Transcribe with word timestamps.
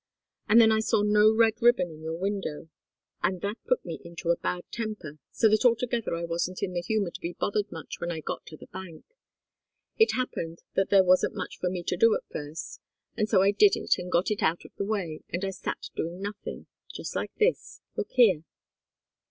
And 0.49 0.59
then 0.59 0.71
I 0.71 0.79
saw 0.79 1.03
no 1.03 1.31
red 1.31 1.61
ribbon 1.61 1.91
in 1.91 2.01
your 2.01 2.17
window 2.17 2.69
and 3.21 3.39
that 3.41 3.57
put 3.67 3.85
me 3.85 3.99
into 4.03 4.31
a 4.31 4.35
bad 4.35 4.63
temper, 4.71 5.19
so 5.31 5.47
that 5.49 5.63
altogether 5.63 6.15
I 6.15 6.23
wasn't 6.25 6.63
in 6.63 6.73
the 6.73 6.81
humour 6.81 7.11
to 7.11 7.21
be 7.21 7.33
bothered 7.33 7.71
much 7.71 7.99
when 7.99 8.11
I 8.11 8.19
got 8.19 8.43
to 8.47 8.57
the 8.57 8.65
bank. 8.65 9.05
It 9.99 10.13
happened 10.13 10.63
that 10.73 10.89
there 10.89 11.03
wasn't 11.03 11.35
much 11.35 11.59
for 11.59 11.69
me 11.69 11.83
to 11.83 11.97
do 11.97 12.15
at 12.15 12.23
first, 12.31 12.81
and 13.15 13.29
so 13.29 13.43
I 13.43 13.51
did 13.51 13.75
it, 13.75 13.99
and 13.99 14.11
got 14.11 14.31
it 14.31 14.41
out 14.41 14.65
of 14.65 14.73
the 14.75 14.85
way, 14.85 15.21
and 15.29 15.45
I 15.45 15.51
sat 15.51 15.89
doing 15.95 16.19
nothing 16.19 16.65
just 16.91 17.15
like 17.15 17.35
this 17.35 17.81
look 17.95 18.09
here!" 18.09 18.43